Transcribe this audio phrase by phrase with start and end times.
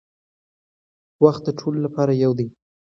[1.23, 2.47] وخت د ټولو لپاره یو دی.